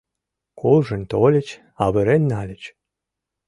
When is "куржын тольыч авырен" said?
0.59-2.23